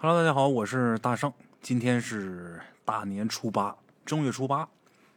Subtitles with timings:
[0.00, 1.32] Hello，大家好，我是大圣。
[1.60, 4.68] 今天是大年初八，正月初八。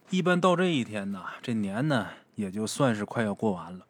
[0.09, 3.85] 一般到这一天呢，这年呢也就算是快要过完了。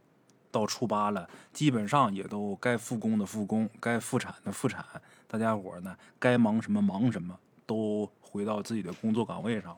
[0.52, 4.86] 到初八了，基本上也都该复工的复工，该复产的复产。
[5.30, 9.78] 大家伙呢，该忙什么忙什么，都回到自己的工作岗位上了。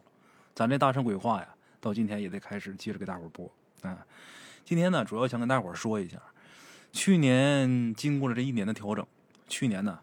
[0.55, 1.47] 咱这大圣鬼话呀，
[1.79, 3.47] 到今天也得开始接着给大伙播
[3.83, 4.03] 啊。
[4.65, 6.17] 今天呢，主要想跟大伙说一下，
[6.91, 9.05] 去年经过了这一年的调整，
[9.47, 9.99] 去年呢。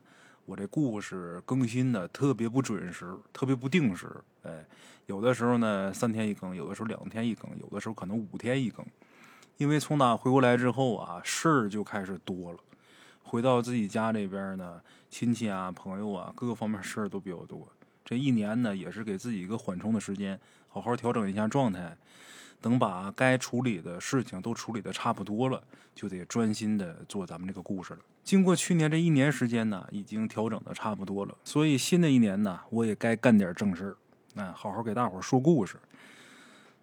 [0.51, 4.09] 我这故事更新的特别不准时，特别不定时。
[4.43, 4.67] 哎，
[5.07, 8.85] 有的时候呢三天一更，有的时候两天一更，有的时候可能五天一更。
[9.59, 12.59] 因为从哪回过来之后啊，事儿就开始多了。
[13.23, 17.69] 回到自己家这边呢，亲戚啊、朋友啊，各个方面事儿都比较多。
[18.05, 20.37] 这一年呢，也是给自己一个缓冲的时间，
[20.67, 21.97] 好好调整一下状态。
[22.61, 25.63] 等把该处理的事情都处理的差不多了，
[25.95, 28.01] 就得专心的做咱们这个故事了。
[28.23, 33.97] 经过去年这一年时间呢，已经调整的差不多了，所以新的一年呢，我也该干点正事儿，
[34.35, 35.77] 哎，好好给大伙儿说故事。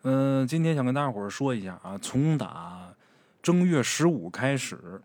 [0.01, 2.93] 嗯，今天想跟大伙儿说一下啊，从打
[3.41, 5.01] 正月十五开始，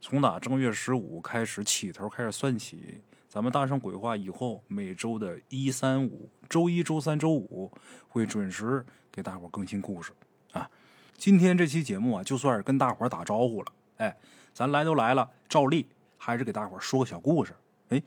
[0.00, 7.72] 从打正月十五开始起头开始算起，咱们大圣鬼话以后每周的一三五，周一周三周五
[8.10, 8.84] 会准时。
[9.12, 10.12] 给大伙更新故事
[10.52, 10.70] 啊！
[11.18, 13.72] 今天这期节目啊，就算是跟大伙打招呼了。
[13.96, 14.16] 哎，
[14.54, 15.84] 咱来都来了，照例
[16.16, 17.52] 还是给大伙说个小故事。
[17.88, 18.00] 哎，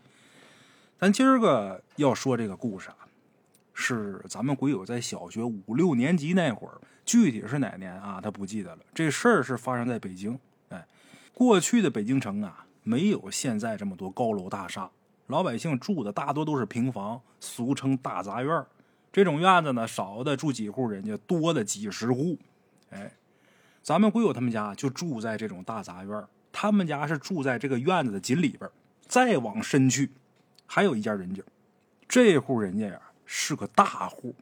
[0.97, 3.03] 咱今儿个要说这个故事啊，
[3.73, 8.21] 是咱们鬼友在小学五六年级那会儿，具体是哪年啊？
[8.23, 8.81] 他不记得了。
[8.93, 10.39] 这事儿是发生在北京。
[10.69, 10.87] 哎，
[11.33, 14.89] 过去的北京城啊，没有现在这么多高楼大厦，
[15.27, 18.65] 老百姓住的大多都是平房，俗称大杂院
[19.11, 22.37] 这种院子呢，少的住几户人家，多的几十户。
[22.89, 23.11] 哎，
[23.81, 28.69] 咱们鬼友他们家就住在这种大杂院他们家是住在这个院子的紧里边
[29.07, 30.11] 再往深去，
[30.65, 31.41] 还有一家人家。
[32.07, 34.35] 这户人家呀是个大户。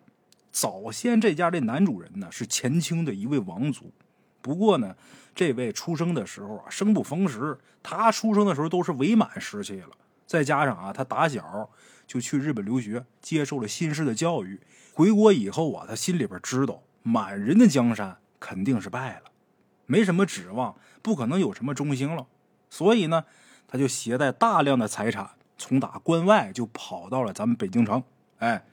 [0.51, 3.89] 早先这家这男主人呢是前清的一位王族，
[4.41, 4.93] 不过呢，
[5.33, 9.89] 这位出生的时候啊生不逢时，他出生的时候都是伪满时期了，
[10.31, 11.69] 再加上啊他打小。
[12.07, 14.59] 就去日本留学，接受了新式的教育。
[14.93, 19.31] 回国以后啊，他心里边知道满人的江山肯定是败了，
[19.85, 22.27] 没什么指望，不可能有什么中兴了。
[22.69, 23.23] 所以呢，
[23.65, 28.03] 他就携带大量的财产，从打关外就跑到了咱们北京城。
[28.39, 28.65] 哎，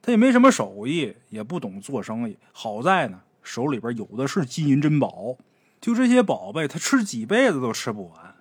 [0.00, 2.38] 他也没什么手艺，也不懂做生意。
[2.52, 5.36] 好在呢，手里边有的是金银珍宝，
[5.78, 8.31] 就这些宝贝，他吃几辈子都吃不完。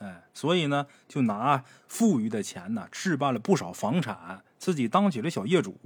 [0.00, 5.76] 哎，所以呢，就拿富裕的钱呢，置办了不少房产，自己当起了小业主，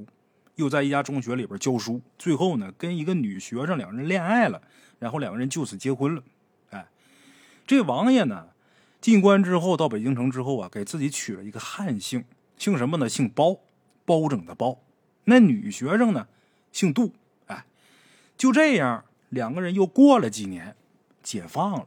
[0.54, 4.62] 又在一家中学里边教书，最后呢，跟一个女学生两个人恋爱了，
[5.00, 6.22] 然后两个人就此结婚了。
[6.70, 6.86] 哎，
[7.66, 8.50] 这王爷呢，
[9.00, 12.24] 进关之后到北京城之后啊，给自己取了一个汉姓，
[12.56, 13.08] 姓什么呢？
[13.08, 13.58] 姓包，
[14.04, 14.78] 包拯的包。
[15.24, 16.28] 那女学生呢，
[16.70, 17.12] 姓杜。
[17.48, 17.64] 哎，
[18.36, 20.76] 就这样，两个人又过了几年，
[21.20, 21.86] 解放了。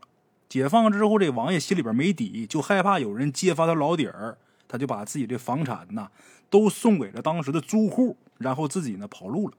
[0.50, 4.38] 解放之后，这王爷心里边没底，就害怕有人揭发他老底儿，
[4.68, 6.10] 他就把自己这房产呐
[6.50, 9.54] 都送给了当时的租户，然后自己呢跑路了。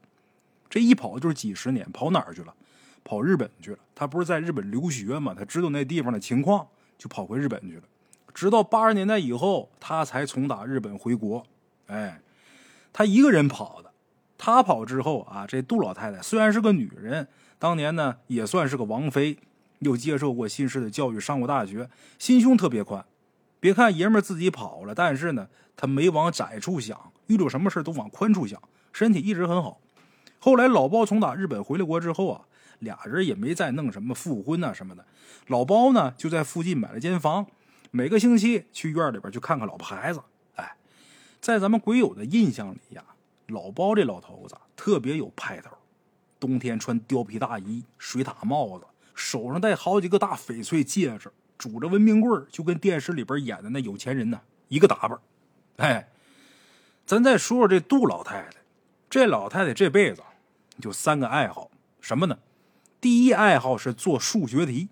[0.69, 2.53] 这一跑就是几十年，跑哪儿去了？
[3.03, 3.77] 跑日本去了。
[3.95, 5.33] 他不是在日本留学嘛？
[5.33, 6.67] 他知道那地方的情况，
[6.97, 7.83] 就跑回日本去了。
[8.33, 11.43] 直到八十年代以后，他才从打日本回国。
[11.87, 12.21] 哎，
[12.93, 13.91] 他一个人跑的。
[14.37, 17.27] 他跑之后啊，这杜老太太虽然是个女人，
[17.57, 19.37] 当年呢也算是个王妃。
[19.79, 23.05] 又接受过新式的教育，上过大学，心胸特别宽。
[23.59, 28.61] 别看爷们自己跑了，但是呢，他没往窄处想，遇到什么事都往宽处想，
[28.93, 29.81] 身体一直很好。
[30.39, 32.45] 后来老包从打日本回来国之后啊，
[32.79, 35.05] 俩人也没再弄什么复婚啊什么的。
[35.47, 37.45] 老包呢就在附近买了间房，
[37.91, 40.21] 每个星期去院里边去看看老婆孩子。
[40.55, 40.77] 哎，
[41.41, 43.03] 在咱们鬼友的印象里呀，
[43.47, 45.71] 老包这老头子特别有派头，
[46.39, 48.85] 冬天穿貂皮大衣、水獭帽子。
[49.19, 55.19] 手上戴好几个大翡翠戒指，拄着文明棍就跟电视里边演的那有钱人呢一个打扮。
[55.75, 56.07] 哎，
[57.05, 58.61] 咱再说说这杜老太太，
[59.09, 60.21] 这老太太这辈子
[60.79, 61.69] 就三个爱好，
[61.99, 62.39] 什么呢？
[63.01, 64.87] 第一爱好是做数学题。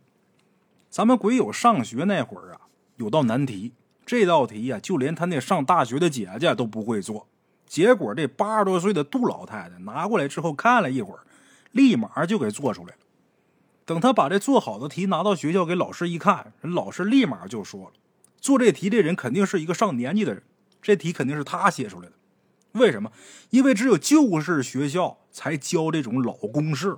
[0.90, 2.62] 咱们鬼友上学那会儿啊，
[2.98, 3.74] 有道难题，
[4.06, 7.30] 这道题呀，就连他那上大学的姐姐都不会做。
[7.66, 11.22] 结果这八十多岁的杜老太太拿过来之后看了一会儿，
[11.72, 13.00] 立马就给做出来了。
[13.88, 17.94] 等他把这做好的题拿到学校给老师一看，人老师立马就说了
[18.42, 20.44] ：“做这题的人肯定是一个上年纪的人，
[20.82, 22.12] 这题肯定是他写出来的。
[22.74, 23.10] 为什么？
[23.50, 26.98] 因为只有旧式学校才教这种老公式。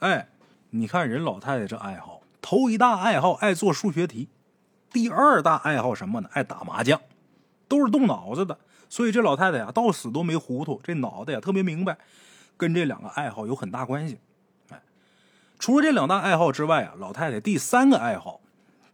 [0.00, 0.28] 哎，
[0.70, 4.28] 你看人老太太这爱好，头一大爱好爱做数学题，
[4.92, 6.28] 第二大爱好什么呢？
[6.32, 7.00] 爱打麻将。
[7.68, 8.58] 都是动脑子的。
[8.88, 11.96] 所以这老太太呀，到死都没糊涂，这脑袋呀特别明白，
[12.56, 14.18] 跟这两个爱好有很大关系。
[15.58, 18.40] 除了这两大爱好之外啊，老太太第三个爱好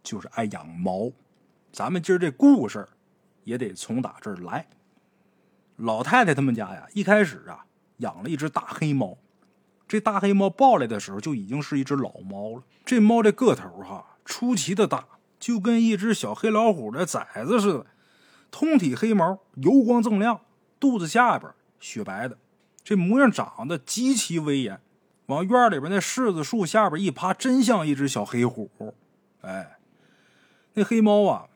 [0.01, 1.11] 就是爱养猫。
[1.71, 2.87] 咱们今儿这故事
[3.43, 4.67] 也得从打这儿来。
[5.77, 7.65] 老太太他们家呀，一开始啊
[7.97, 9.17] 养了一只大黑猫。
[9.87, 12.63] 这大黑猫抱来的时候就已经是一只老猫了。
[12.85, 15.05] 这猫这个头哈出奇的大，
[15.39, 17.85] 就跟一只小黑老虎的崽子似的。
[18.51, 20.41] 通体黑毛，油光锃亮，
[20.79, 22.37] 肚子下边雪白的，
[22.83, 24.79] 这模样长得极其威严。
[25.31, 28.69] 往院里边那柿子树下边一趴，真像一只小黑虎。
[29.39, 29.77] 哎，
[30.73, 31.47] 那黑猫啊，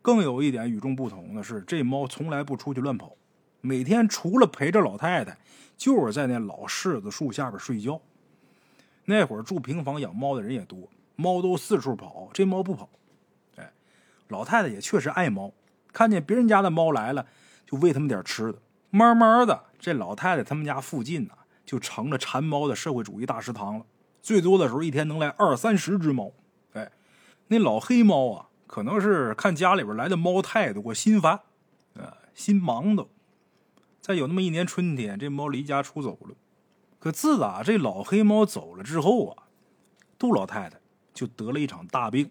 [0.00, 3.16] 更有一点与众不同的是，这猫从来不出去乱跑，
[3.60, 5.36] 每天除了陪着老太太，
[5.76, 8.00] 就是在那老柿子树下边睡觉。
[9.06, 12.88] 那会儿住平房养猫的人也多，猫都四处跑，这猫不跑。
[13.56, 13.72] 哎，
[14.28, 15.52] 老太太也确实爱猫。
[15.92, 17.26] 看见别人家的猫来了，
[17.66, 18.58] 就喂他们点吃的。
[18.90, 21.34] 慢慢的，这老太太他们家附近呢，
[21.68, 23.84] 就成了馋猫的社会主义大食堂了。
[24.22, 26.32] 最多的时候，一天能来二三十只猫。
[26.72, 26.90] 哎，
[27.48, 31.40] 那老黑猫啊，可能是看家里边来的猫太多，心烦，
[31.92, 33.06] 呃，心忙的。
[34.00, 36.34] 再有那么一年春天，这猫离家出走了。
[36.98, 39.42] 可自打这老黑猫走了之后啊，
[40.18, 40.80] 杜老太太
[41.12, 42.30] 就得了一场大病。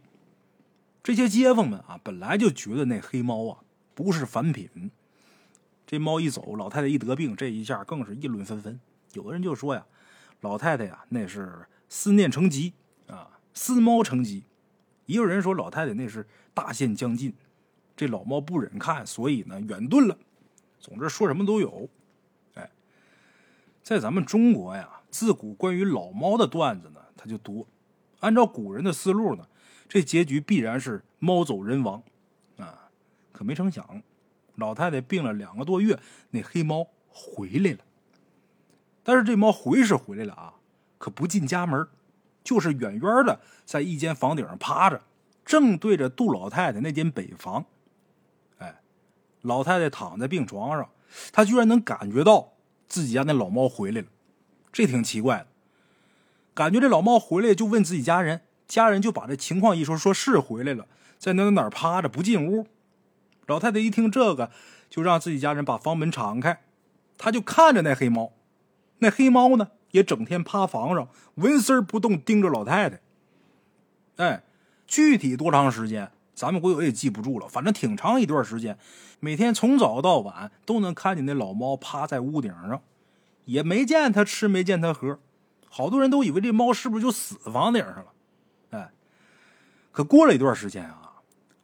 [1.03, 3.59] 这些街坊们啊，本来就觉得那黑猫啊
[3.93, 4.89] 不是凡品。
[5.85, 8.79] 这猫一走，老太太一得病，这一下更是议论纷纷。
[9.13, 9.85] 有的人就说呀
[10.41, 12.73] ：“老太太呀，那是思念成疾
[13.07, 14.43] 啊，思猫成疾。”
[15.07, 17.33] 也有人说老太太那是大限将近，
[17.95, 20.17] 这老猫不忍看，所以呢远遁了。
[20.79, 21.89] 总之说什么都有。
[22.55, 22.69] 哎，
[23.83, 27.67] 在咱们中国呀，自古关于老猫的段子呢，它就多。
[28.19, 29.47] 按照古人的思路呢。
[29.89, 32.03] 这结局必然是猫走人亡，
[32.57, 32.89] 啊！
[33.31, 34.03] 可没成想，
[34.55, 35.97] 老太太病了两个多月，
[36.31, 37.77] 那黑猫回来了。
[39.07, 40.55] 但是这猫回是回来了啊，
[40.97, 41.87] 可不进家门，
[42.43, 45.01] 就是远远的在一间房顶上趴着，
[45.45, 47.63] 正对着杜老太太那间北房。
[48.57, 48.81] 哎，
[49.43, 50.89] 老太太躺在病床上，
[51.31, 52.51] 她居然能感觉到
[52.89, 54.07] 自己家那老猫回来了，
[54.73, 55.47] 这挺奇怪的。
[56.53, 58.41] 感觉这老猫回来就问自己家人。
[58.67, 60.85] 家人就把这情况一说，说是回来了，
[61.17, 62.67] 在哪哪哪趴着不进屋。
[63.45, 64.51] 老太太一听这个，
[64.89, 66.61] 就让自己家人把房门敞开，
[67.17, 68.33] 她就看着那黑猫。
[68.99, 72.99] 那黑猫呢，也整天趴房上，纹丝不动，盯着老太太。
[74.17, 74.43] 哎，
[74.87, 78.77] 具体多长时间，咱们鬼友也记不住了，反正挺长一段时间，
[79.19, 82.81] 每天从早到晚都能看见那老猫趴在屋顶上，
[83.45, 85.19] 也没见它吃，没见它喝。
[85.69, 88.07] 好多人都以为这猫是不是就死房顶上了。
[88.71, 88.91] 哎
[89.91, 91.13] 可过了一段时间啊，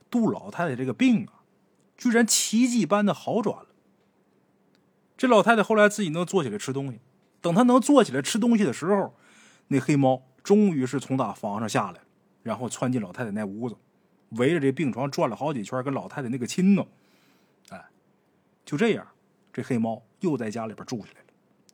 [0.09, 1.41] 杜老太太这个病啊，
[1.97, 3.67] 居然奇迹般的好转了。
[5.15, 6.99] 这老太太后来自己能坐起来吃东西，
[7.43, 9.13] 等他能坐起来吃东西的时候，
[9.67, 11.99] 那黑猫终于是从大房上下来，
[12.41, 13.75] 然后窜进老太太那屋子，
[14.29, 16.85] 围着这病床转了好几圈，跟老太太那个亲呢。
[17.69, 17.85] 哎，
[18.65, 19.05] 就这样，
[19.51, 21.27] 这黑猫又在家里边住起来了，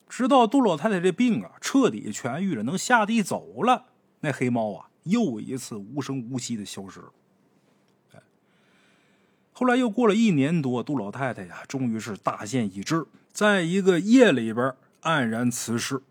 [0.07, 3.85] 直到杜老太太这病啊彻底痊愈了，能下地走了，
[4.21, 4.87] 那黑猫啊。
[5.03, 7.11] 又一次无声无息的消失了。
[8.13, 8.19] 哎，
[9.53, 16.01] 后来又过了一年多，杜老太太呀，终于是大限已至，在一个夜里边黯然辞世，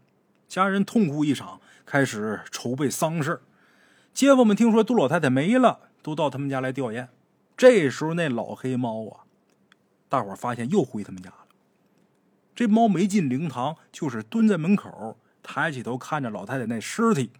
[0.47, 3.43] 家人痛哭一场，开始筹备丧事。
[4.15, 7.09] 街坊们听说杜老太太没了，都到他们家来吊唁。
[7.57, 9.25] 这时候，那老黑猫啊，
[10.09, 11.37] 大伙发现又回他们家了。
[12.55, 17.31] 这猫没进灵堂，就是蹲在门口，抬起头看着老太太那尸体。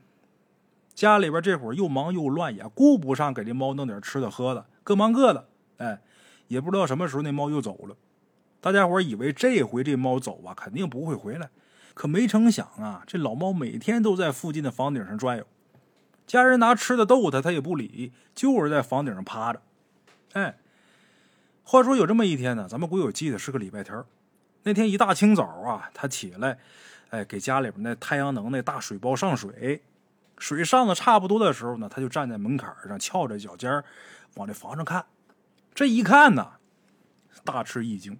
[0.95, 5.49] 家里边这会儿又忙又乱，也顾不上给这猫弄点吃的喝的，各忙各的。
[5.79, 6.01] 哎，
[6.49, 7.97] 也不知道什么时候那猫又走了。
[8.61, 11.51] 大家伙以为这回这猫走啊，肯定不会回来，
[11.95, 15.47] 可没成想啊，这老猫每天都在附近的房顶上转悠。
[16.27, 19.63] 家人拿吃的逗它，它也不理，就是在房顶上趴着。
[20.33, 20.59] 哎，
[21.63, 24.05] 话说有这么一天呢，咱们鬼友记得是个礼拜天
[24.65, 26.59] 那天一大清早啊，他起来，
[27.11, 29.83] 哎，给家里边那太阳能那大水包上水。
[30.37, 33.83] 水上的差不多的时候呢，他就站在门槛上，翘着脚尖
[34.35, 35.07] 往这房上看。
[35.75, 36.53] 这一看呢，
[37.45, 38.19] 大吃一惊，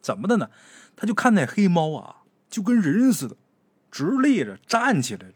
[0.00, 0.50] 怎么的呢？
[0.96, 3.36] 他就看那黑猫啊，就跟人似的，
[3.90, 5.34] 直立着站起来了，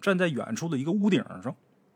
[0.00, 1.54] 站在远处的一个屋顶上。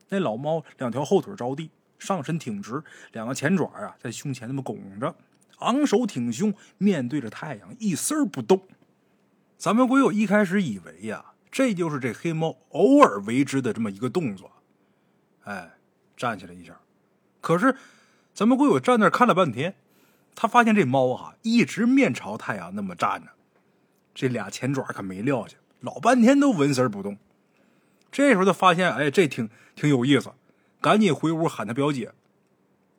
[0.09, 5.15] 那老猫两条后腿着地，上身挺直，两个前爪啊在胸前那么拱着，
[5.59, 8.63] 昂首挺胸，面对着太阳，一丝不动。
[9.57, 11.25] 咱们鬼友一开始以为呀。
[11.51, 14.53] 这就是这黑猫偶尔为之的这么一个动作，
[15.45, 15.79] 哎，
[16.15, 16.79] 站起来一下。
[17.41, 17.75] 可是，
[18.35, 19.75] 咱们鬼友站那看了半天，
[20.41, 23.33] 他发现这猫哈一直面朝太阳那么站着，
[24.15, 27.19] 这俩前爪可没撂下，老半天都纹丝不动。
[28.13, 30.31] 这时候他发现，哎，这挺挺有意思，
[30.81, 32.13] 赶紧回屋喊他表姐。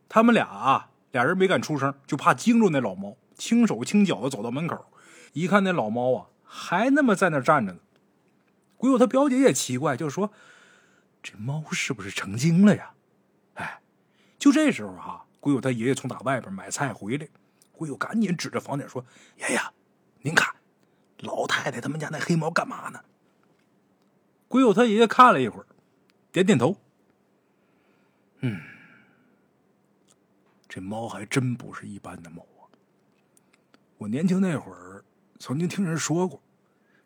[0.09, 4.91] 他们俩啊，俩人没敢出声，就怕惊着那老猫，轻手轻脚的走到门口，
[5.31, 7.79] 一看那老猫啊，还那么在那站着呢。
[8.75, 10.33] 鬼友他表姐也奇怪，就说
[11.23, 12.91] ：“这猫是不是成精了呀？”
[13.55, 13.79] 哎，
[14.37, 17.27] 就这时候哈，鬼友他爷爷从打外边买菜回来，
[17.71, 19.05] 鬼友赶紧指着房顶说
[19.37, 19.59] ：“爷爷，
[20.21, 20.53] 您看，
[21.19, 22.99] 老太太他们家那黑猫干嘛呢？”
[24.49, 25.67] 鬼友他爷爷看了一会儿，
[26.31, 26.75] 点点头。
[28.41, 28.59] 嗯，
[30.67, 32.67] 这猫还真不是一般的猫啊！
[33.97, 35.03] 我年轻那会儿
[35.37, 36.41] 曾经听人说过，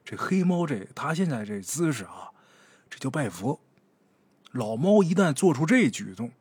[0.05, 2.31] 这黑猫这它现在这姿势啊，
[2.89, 3.59] 这叫拜佛。
[4.51, 6.31] 老猫一旦做出这举动，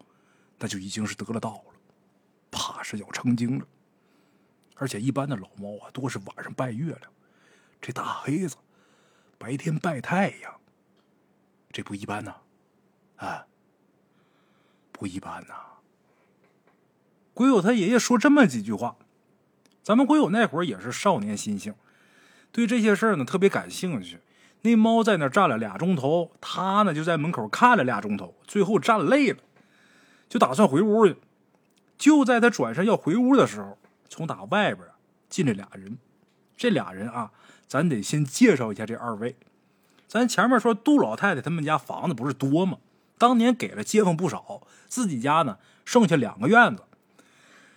[0.58, 1.71] 那就已经是得了道了，
[2.96, 3.66] 是要成精了。
[4.76, 7.02] 而且一般的老猫啊，多是晚上拜月亮，
[7.80, 8.56] 这大黑子
[9.38, 10.54] 白天拜太阳。
[11.70, 12.34] 这不一般呐，
[13.16, 13.46] 啊，
[14.92, 15.54] 不一般呐！
[17.32, 18.96] 鬼友他爷爷说这么几句话，
[19.82, 21.74] 咱们鬼友那会儿也是少年心性，
[22.50, 24.20] 对这些事儿呢特别感兴趣。
[24.60, 29.38] 那猫在那站了俩钟头，他呢就在门口看了俩钟头，最后站累了，
[30.28, 31.16] 就打算回屋去。
[32.02, 33.78] 就在他转身要回屋的时候，
[34.08, 34.84] 从打外边
[35.28, 35.98] 进来俩人。
[36.56, 37.30] 这俩人啊，
[37.68, 39.36] 咱得先介绍一下这二位。
[40.08, 42.78] 咱前面说杜老太太他们家房子不是多吗？
[43.18, 46.82] 当年给了街坊不少，自己家呢剩下两个院子。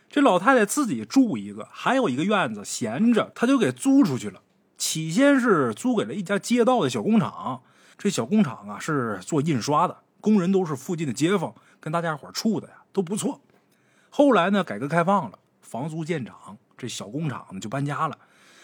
[0.10, 4.42] 这老太太自己住一个，还有一个院子闲着，她就给租出去了。
[4.76, 7.62] 起先是租给了一家街道的小工厂，
[7.96, 13.40] 这小工厂啊是做印刷的，工人都是附近的街坊，跟大家伙处的呀都不错。
[14.18, 18.18] 后来呢，改革开放了，房租见涨，这小工厂呢就搬家了。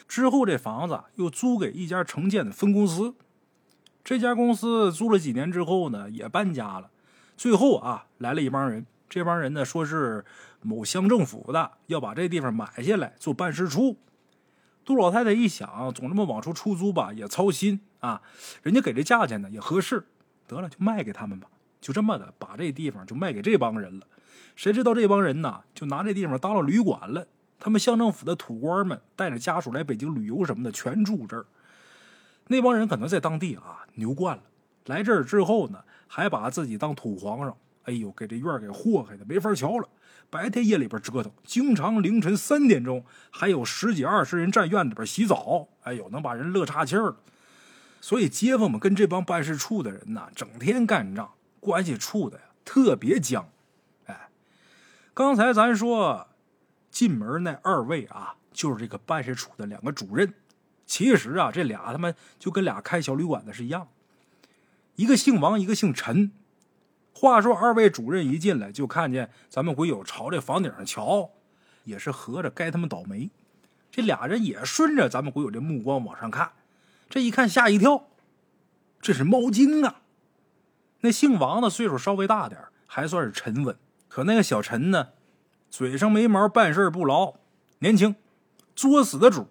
[0.07, 3.13] 之后这房子又租给一家城建的分公司。
[4.01, 6.89] 这家公司租了几年之后呢，也搬家了。
[7.35, 8.85] 最后啊，来了一帮人。
[9.09, 10.23] 这帮人呢，说是
[10.61, 13.97] 某乡政府的，要把这地方买下来做办事处。
[14.85, 18.21] 杜老太太一想，总这么往出出租吧，也操心啊。
[18.63, 20.07] 人家给这价钱呢，也合适。
[20.47, 21.49] 得了，就卖给他们吧。
[21.81, 24.07] 就这么的，把这地方就卖给这帮人了。
[24.55, 27.27] 谁知道这帮人呢，就拿这地方当了旅馆了。
[27.59, 31.45] 他们乡政府的土官们带着家属来北京旅游什么的，全住这儿。
[32.47, 34.43] 那帮人可能在当地啊牛惯了，
[34.85, 37.55] 来这儿之后呢，还把自己当土皇上。
[37.83, 39.87] 哎呦，给这院给祸害的没法瞧了。
[40.29, 45.67] 白天夜里边折腾，经常凌晨三点钟还有十几二十人站院里边洗澡。
[45.83, 47.15] 哎呦，能把人乐岔气儿了。
[47.99, 53.47] 所以街坊们跟这帮办事处的人呐，整天干仗，关系处的呀特别僵。
[55.13, 56.29] 刚才咱说
[56.89, 60.33] 进门那二位啊，就是这个办事处的两个主任。
[60.85, 63.87] 其实啊，这俩他妈就跟俩开小旅馆的是一样，
[64.95, 66.31] 一个姓王，一个姓陈。
[67.13, 71.29] 话说二位主任一进来就看见咱们鬼友朝这房顶上瞧，
[71.83, 73.29] 也是合着该他们倒霉。
[73.91, 76.53] 这俩人也顺着咱们鬼友这目光往上看，
[77.09, 78.07] 这一看吓一跳，
[79.01, 80.01] 这是猫精啊！
[81.01, 83.75] 那姓王的岁数稍微大点还算是沉稳；
[84.11, 85.11] 可那个小陈呢，
[85.69, 87.35] 嘴上没毛，办事不牢，
[87.79, 88.13] 年轻，
[88.75, 89.47] 作死的主。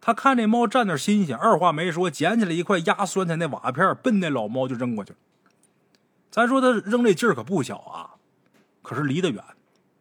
[0.00, 5.18] 他看这猫站那新鲜，二话没说，捡起来一块压酸菜那瓦片，奔那老猫就扔过去了。
[6.28, 8.16] 咱说他扔这劲儿可不小啊，
[8.82, 9.44] 可是离得远，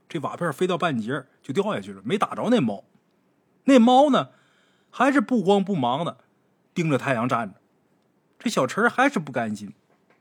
[0.09, 2.83] 这瓦片飞到半截就掉下去了，没打着那猫。
[3.65, 4.29] 那猫呢，
[4.89, 6.17] 还是不慌不忙的
[6.73, 7.59] 盯着太阳站着。
[8.39, 9.75] 这小陈还是不甘心，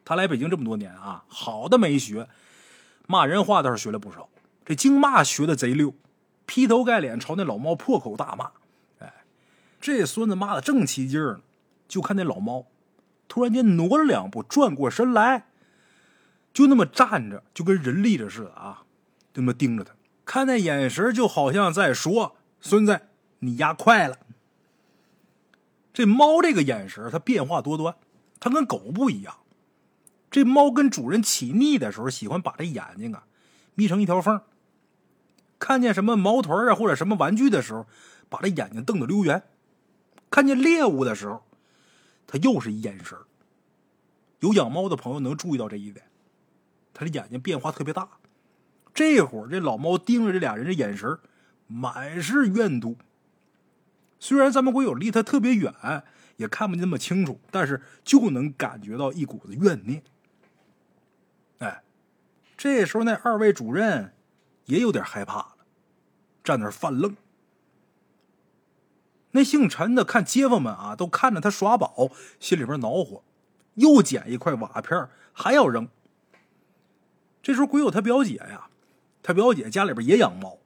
[0.05, 2.29] 他来北京这么多年啊，好的没学，
[3.07, 4.29] 骂人话倒是学了不少。
[4.65, 5.95] 这京骂学的贼溜，
[6.45, 8.51] 劈头盖脸朝那老猫破口大骂。
[8.99, 9.13] 哎
[9.81, 11.41] 这孙子骂的正起劲儿呢，
[11.87, 12.67] 就看那老猫
[13.29, 15.47] 突然间挪了两步，转过身来，
[16.53, 18.83] 就那么站着，就跟人立着似的啊，
[19.33, 19.95] 就那么盯着他，
[20.25, 23.03] 看那眼神就好像在说：“孙子，
[23.41, 24.19] 你压快了。”
[25.95, 27.95] 这猫这个眼神它变化多端，
[28.41, 29.37] 它跟狗不一样。
[30.31, 33.27] 这猫跟主人起腻的时候，喜欢把这眼睛啊
[33.75, 34.41] 眯成一条缝，
[35.59, 37.87] 看见什么毛团啊或者什么玩具的时候，
[38.29, 39.43] 把这眼睛瞪得溜圆。
[40.29, 41.47] 看见猎物的时候，
[42.27, 43.17] 它又是一眼神
[44.41, 46.05] 有养猫的朋友能注意到这一点，
[46.93, 48.09] 它的眼睛变化特别大。
[48.93, 51.19] 这会儿这老猫盯着这俩人的眼神
[51.67, 52.97] 满是怨毒。
[54.19, 55.73] 虽然咱们鬼友离他特别远，
[56.37, 60.03] 也看不见那么清楚，但是就能感觉到一股子怨念。
[62.67, 64.13] 这时候那二位主任
[64.65, 65.57] 也有点害怕了，
[66.43, 67.15] 站那儿犯愣。
[69.31, 73.23] 那姓陈的看街坊们啊，都看着他耍宝，心里边恼火，
[73.75, 75.87] 又捡一块瓦片还要扔。
[77.41, 78.69] 这时候鬼友他表姐呀，
[79.23, 80.59] 他表姐家里边也养猫，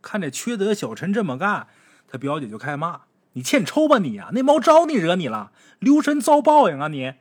[0.00, 1.66] 看这缺德小陈这么干，
[2.06, 4.30] 他表姐就开骂：“你欠抽吧你呀！
[4.32, 5.50] 那猫招你惹你了，
[5.80, 7.14] 留神遭报应啊你！”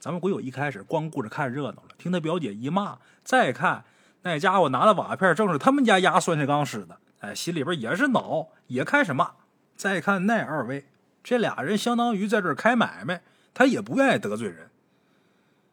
[0.00, 3.84] 咱们鬼友一开始光顾着看热闹了，听他表姐一骂，再看
[4.22, 9.32] 那家伙拿的瓦片正是他们家压酸菜缸使的，哎，心里边也是恼，也开始骂。
[9.76, 10.86] 再看那二位，
[11.22, 14.70] 这俩人相当于在这儿开买卖，他也不愿意得罪人。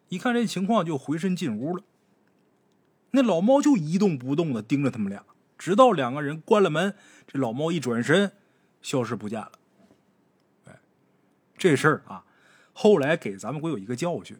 [0.10, 1.84] 一看这情况，就回身进屋了。
[3.12, 5.24] 那老猫就一动不动的盯着他们俩，
[5.58, 6.94] 直到两个人关了门，
[7.26, 8.34] 这老猫一转身，
[8.82, 9.52] 消失不见了。
[10.66, 10.80] 哎，
[11.58, 12.26] 这事儿啊。
[12.80, 14.38] 后来给咱们鬼友一个教训，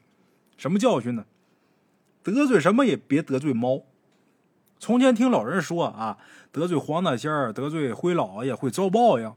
[0.58, 1.26] 什么教训呢？
[2.22, 3.82] 得罪什么也别得罪猫。
[4.78, 6.20] 从前听老人说啊，
[6.52, 9.34] 得罪黄大仙儿、得罪灰老爷会遭报应。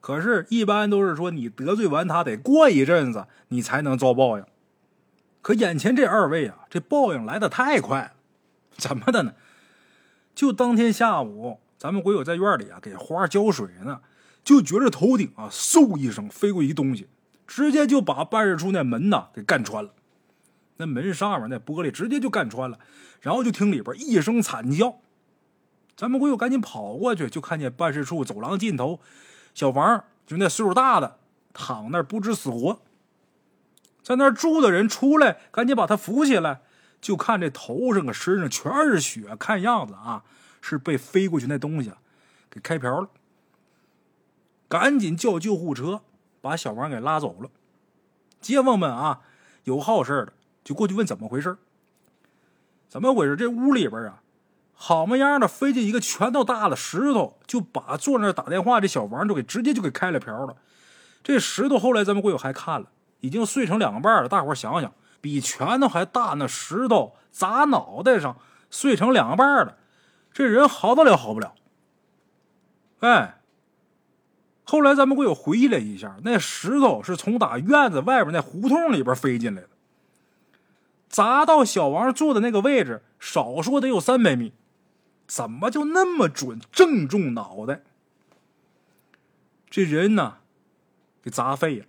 [0.00, 4.44] 可是，一般都是说你得罪完他，得过一阵子你才能遭报应。
[5.42, 8.12] 可眼前这二位啊，这报应来的太快了。
[8.76, 9.34] 怎么的呢？
[10.36, 14.02] 就当天下午，咱们鬼友在院里啊给花浇水呢，
[14.44, 17.08] 就觉着头顶啊嗖一声飞过一东西。
[17.46, 19.92] 直接就把办事处那门呐给干穿了，
[20.78, 22.78] 那门上面那玻璃直接就干穿了，
[23.20, 24.98] 然后就听里边一声惨叫，
[25.96, 29.00] 咱们鬼友赶紧跑过去，就看见办事处走廊尽头，
[29.54, 31.18] 小王就那岁数大的
[31.54, 32.80] 躺那不知死活，
[34.02, 36.62] 在那住的人出来，赶紧把他扶起来，
[37.00, 40.24] 就看这头上、啊身上全是血，看样子啊
[40.60, 41.92] 是被飞过去那东西
[42.50, 43.08] 给开瓢了，
[44.68, 46.02] 赶紧叫救护车。
[46.46, 47.50] 把小王给拉走了，
[48.40, 49.20] 街坊们啊，
[49.64, 51.56] 有好事的就过去问怎么回事
[52.88, 53.34] 怎么回事？
[53.34, 54.22] 这屋里边啊，
[54.72, 60.56] 好么样的飞进一个拳头大的石头，就把坐那打电话这小王就给直接就给开了瓢了。
[61.24, 62.86] 这石头后来咱们鬼友还看了，
[63.20, 64.28] 已经碎成两个半了。
[64.28, 68.36] 大伙想想，比拳头还大，那石头砸脑袋上
[68.70, 69.76] 碎成两个半了，
[70.32, 71.54] 这人好得了好不了？
[73.00, 73.35] 哎。
[74.68, 79.68] 后来咱们会有回忆了一下，那石头是从打院子外边那胡同里边飞进来的，
[81.08, 84.52] 砸到小王坐的那个位置，少说得有三百米，
[85.28, 87.82] 怎么就那么准，正中脑袋？
[89.70, 90.38] 这人呢，
[91.22, 91.86] 给砸废了，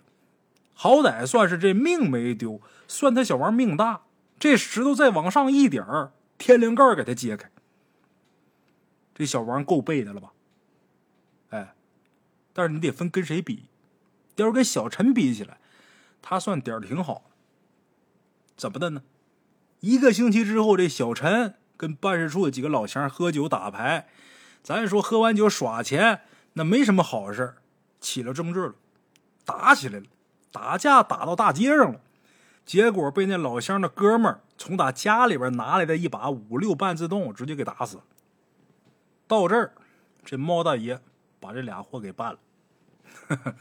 [0.75, 4.01] 好歹算是这命没丢，算他小王命大。
[4.37, 5.83] 这石头再往上一点，
[6.37, 7.49] 天灵盖给他揭开，
[9.15, 10.31] 这小王够背的了吧？
[12.58, 13.65] 但是你得分跟谁比，
[14.38, 15.60] 要是跟小陈比起来，
[16.24, 17.30] 他算点儿挺好
[18.56, 19.04] 怎么的呢？
[19.82, 24.08] 一个星期之后，这小陈跟办事处的几个老乡喝酒打牌，
[24.63, 26.22] 咱说喝完酒耍钱，
[26.54, 27.58] 那没什么好事
[28.02, 28.74] 起了争执了，
[29.46, 30.08] 打起来了，
[30.52, 32.02] 打架打到大街上了，
[32.65, 38.04] 结果被那老乡的哥们儿从他家里边拿来的一把五六半自动直接给打死了。
[39.28, 39.74] 到这儿，
[40.26, 41.00] 这猫大爷
[41.39, 42.39] 把这俩货给办了。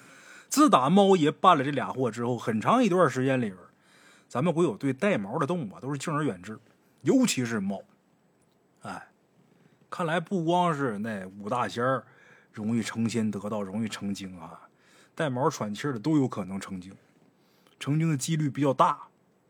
[0.48, 3.56] 自打猫爷办了这俩货之后，很长一段时间里边，
[4.28, 6.58] 咱们鬼友对带毛的动物啊都是敬而远之，
[7.02, 7.82] 尤其是猫。
[8.82, 9.08] 哎，
[9.90, 12.04] 看来不光是那五大仙儿
[12.52, 14.60] 容易成仙得道，容易成精啊，
[15.14, 16.94] 带毛喘气的都有可能成精，
[17.80, 19.08] 成精的几率比较大，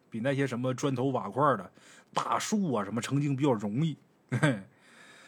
[0.08, 1.70] 比那些什么砖头瓦块的
[2.14, 3.96] 大树啊什么成精比较容易。
[4.30, 4.62] 嘿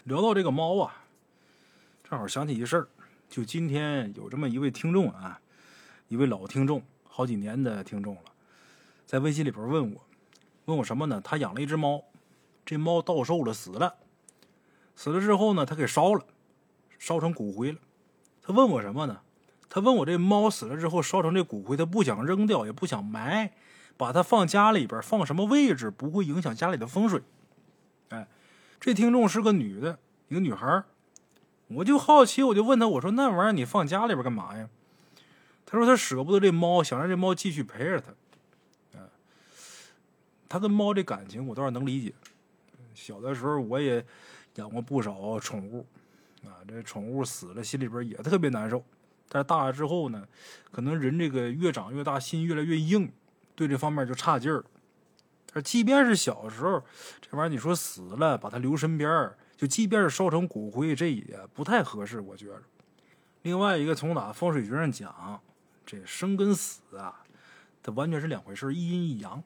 [0.05, 1.05] 聊到这个猫啊，
[2.03, 2.89] 正好想起一事儿。
[3.29, 5.39] 就今天有这么一位听众啊，
[6.09, 8.23] 一位老听众，好几年的听众了，
[9.07, 10.01] 在微信里边问我，
[10.65, 11.21] 问我什么呢？
[11.23, 12.03] 他养了一只猫，
[12.65, 13.97] 这猫到寿了，死了，
[14.97, 16.25] 死了之后呢，他给烧了，
[16.99, 17.79] 烧成骨灰了。
[18.41, 19.21] 他问我什么呢？
[19.69, 23.53] 他问我这猫死了之后烧成这骨灰，他不想扔掉，也不想埋，
[23.99, 27.21] 把它放家里边，放什么位置不会影响家里的风水？
[28.09, 28.27] 哎，
[28.81, 30.83] 这听众是个女的，一个女孩。
[31.69, 34.69] 我就好奇，我就问他，我说那玩意儿你放家里边干嘛呀？
[35.67, 38.11] 他说他舍不得这猫，想让这猫继续陪着他。
[38.99, 39.05] 啊
[40.49, 42.15] 他跟猫这感情我倒是能理解。
[42.95, 44.03] 小的时候我也
[44.55, 45.87] 养过不少宠物，
[46.43, 48.83] 啊，这宠物死了心里边也特别难受。
[49.29, 50.27] 但是大了之后呢，
[50.71, 53.13] 可能人这个越长越大，心越来越硬，
[53.55, 54.65] 对这方面就差劲儿。
[55.53, 56.83] 但即便是小时候，
[57.21, 59.37] 这玩意儿你说死了，把它留身边儿。
[59.59, 62.63] 就即便是烧成骨灰，这也不太合适，我觉着。
[63.43, 65.43] 另外一个，从哪风水学上讲，
[65.85, 67.25] 这生跟死啊，
[67.83, 69.43] 它完全是两回事，一阴一阳。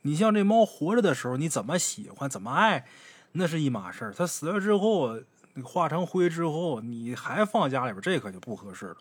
[0.00, 2.86] 你像这猫活着的时候，你怎么喜欢怎么爱，
[3.32, 4.14] 那是一码事儿。
[4.14, 5.20] 它死了之后，
[5.62, 8.96] 化成灰之后，你还放家里边，这可就不合适了。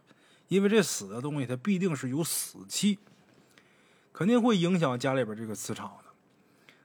[0.49, 2.99] 因为这死的东西，它必定是有死气，
[4.11, 6.09] 肯定会影响家里边这个磁场的。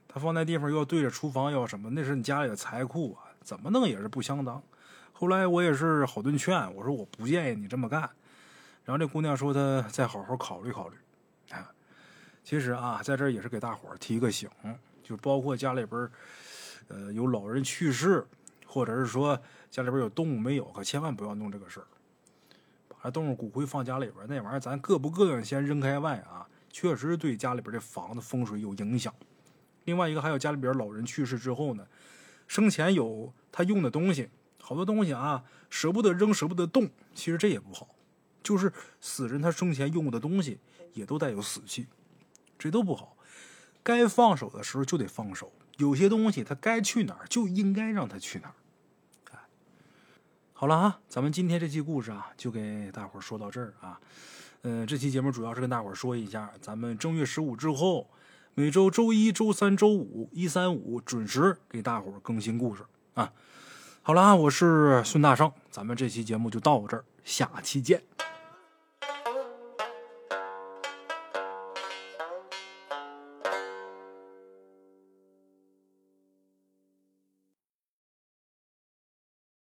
[0.06, 1.90] 它放在地方又要对着厨房，要什么？
[1.90, 4.60] 那是你家里的财库啊，怎么弄也是不相当。
[5.12, 8.00] 后来我也是好顿劝，我说我不建议你这么干。
[8.84, 10.96] 然后这姑娘说她再好好考虑考虑。
[11.50, 11.70] 啊，
[12.42, 14.50] 其实啊，在这儿也是给大伙儿提个醒，
[15.02, 16.10] 就包括家里边
[16.88, 18.26] 呃，有老人去世，
[18.66, 21.86] 或者是说家里边有动物没有，可千万不要弄这个事儿。
[23.00, 29.12] 把动物骨灰放家里边，那玩意儿咱膈不膈应先扔开外啊，确实对家里边这房子风水有影响。
[29.84, 31.86] 另外一个还有家里边老人去世之后呢，
[32.46, 34.28] 生前有他用的东西，
[34.60, 37.94] 好多东西啊舍不得扔，舍不得动，其实这也不好。
[38.42, 40.58] 就是死人他生前用过的东西
[40.92, 41.86] 也都带有死气，
[42.58, 43.16] 这都不好。
[43.82, 48.54] 该放手的时候就得放手，有些东西他该去哪儿就应该让他去哪儿。
[50.56, 54.00] 好了啊，咱们今天这期故事啊，就给大伙儿说到这儿啊。
[54.62, 58.08] 嗯，这期节目主要是跟大伙儿说一下，咱们正月十五之后，
[58.56, 63.32] 每周周一、周三、周五一三五准时给大伙更新故事啊。
[64.00, 68.00] 好了，我是孙大圣，咱们这期节目就到这儿，下期见。